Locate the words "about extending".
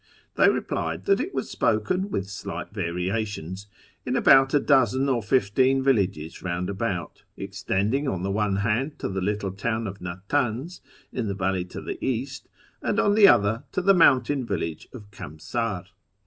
6.71-8.07